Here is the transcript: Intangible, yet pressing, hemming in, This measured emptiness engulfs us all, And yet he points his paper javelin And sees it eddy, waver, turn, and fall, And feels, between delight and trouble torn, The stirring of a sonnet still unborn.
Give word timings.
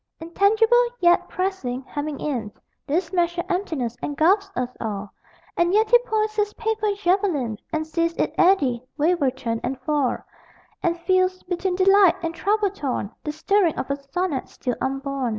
Intangible, 0.19 0.83
yet 0.99 1.29
pressing, 1.29 1.83
hemming 1.83 2.19
in, 2.19 2.51
This 2.87 3.13
measured 3.13 3.45
emptiness 3.49 3.95
engulfs 4.01 4.49
us 4.55 4.75
all, 4.81 5.13
And 5.55 5.75
yet 5.75 5.91
he 5.91 5.99
points 5.99 6.35
his 6.35 6.53
paper 6.55 6.91
javelin 6.95 7.59
And 7.71 7.85
sees 7.85 8.15
it 8.15 8.33
eddy, 8.35 8.83
waver, 8.97 9.29
turn, 9.29 9.59
and 9.63 9.79
fall, 9.81 10.17
And 10.81 10.97
feels, 11.01 11.43
between 11.43 11.75
delight 11.75 12.15
and 12.23 12.33
trouble 12.33 12.71
torn, 12.71 13.11
The 13.23 13.31
stirring 13.31 13.75
of 13.77 13.91
a 13.91 13.95
sonnet 13.95 14.49
still 14.49 14.75
unborn. 14.81 15.29